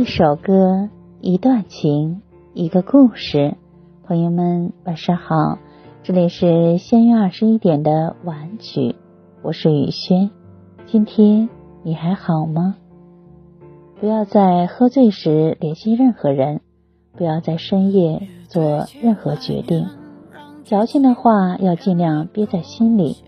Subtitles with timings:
[0.00, 0.88] 一首歌，
[1.20, 2.22] 一段情，
[2.54, 3.58] 一个故事。
[4.02, 5.58] 朋友们，晚上好，
[6.02, 8.96] 这里是相约二十一点的晚曲，
[9.42, 10.30] 我是雨轩。
[10.86, 11.50] 今天
[11.82, 12.76] 你还好吗？
[14.00, 16.62] 不要在喝醉时联系任何人，
[17.12, 19.86] 不要在深夜做任何决定。
[20.64, 23.18] 矫情的话要尽量憋在心里。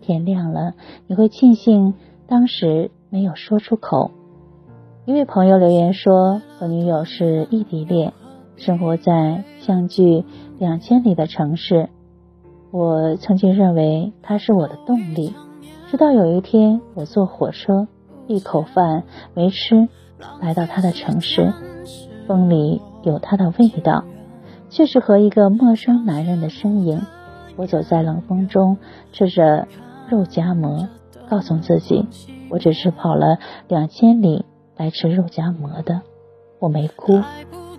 [0.00, 0.72] 天亮了，
[1.06, 1.92] 你会庆幸
[2.26, 4.10] 当时没有说出口。
[5.06, 8.14] 一位朋友留言说，和女友是异地恋，
[8.56, 10.24] 生活在相距
[10.58, 11.90] 两千里的城市。
[12.70, 15.34] 我曾经认为他是我的动力，
[15.90, 17.86] 直到有一天我坐火车，
[18.26, 19.02] 一口饭
[19.34, 19.90] 没吃，
[20.40, 21.52] 来到他的城市，
[22.26, 24.04] 风里有他的味道，
[24.70, 27.02] 却是和一个陌生男人的身影。
[27.56, 28.78] 我走在冷风中，
[29.12, 29.68] 吃着
[30.08, 30.88] 肉夹馍，
[31.28, 32.06] 告诉自己，
[32.48, 33.36] 我只是跑了
[33.68, 34.46] 两千里。
[34.76, 36.02] 来吃肉夹馍的，
[36.58, 37.20] 我没哭，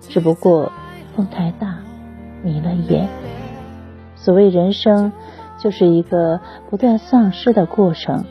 [0.01, 0.71] 只不过
[1.15, 1.79] 风太大，
[2.43, 3.07] 迷了眼。
[4.15, 5.11] 所谓人生，
[5.59, 8.23] 就是一个不断丧失的过程，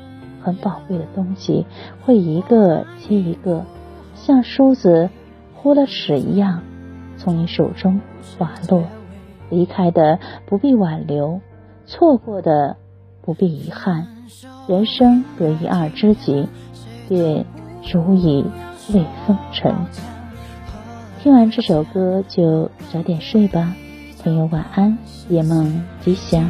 [0.42, 1.66] 很宝贵的东西
[2.04, 3.64] 会一个接一个，
[4.14, 5.10] 像梳子
[5.54, 6.62] 呼了齿一样，
[7.16, 8.00] 从你手中
[8.38, 8.84] 滑落。
[9.50, 11.40] 离开的不必挽留，
[11.86, 12.76] 错过的
[13.20, 14.06] 不必遗憾。
[14.66, 16.48] 人生得一二知己，
[17.08, 17.44] 便。
[17.84, 18.44] 足以
[18.92, 19.74] 慰风尘。
[21.22, 23.74] 听完这首歌就早点睡吧，
[24.22, 26.44] 朋友晚安，夜梦吉祥。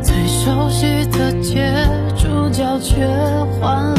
[0.00, 1.70] 最熟悉的街，
[2.16, 3.06] 主角却
[3.60, 3.97] 换了。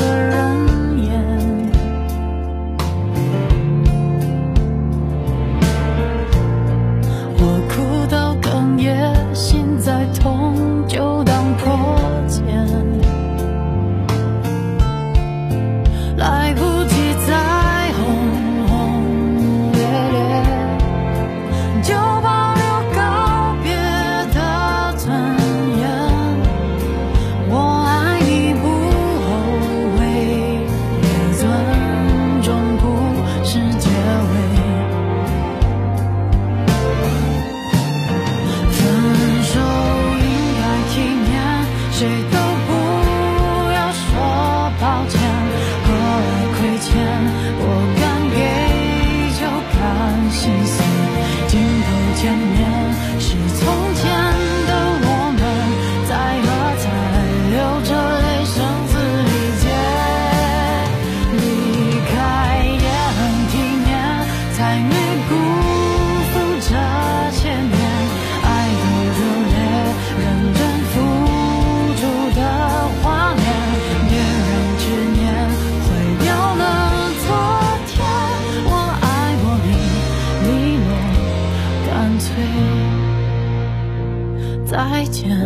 [85.21, 85.37] 见，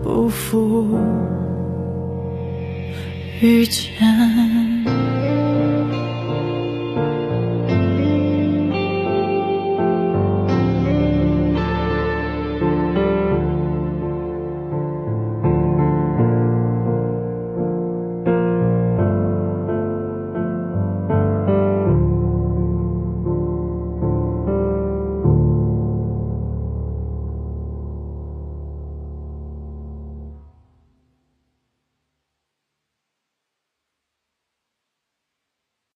[0.00, 0.86] 不负
[3.40, 4.71] 遇见。